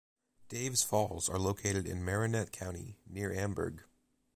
[0.49, 3.81] Dave's Falls are located in Marinette County, near Amberg.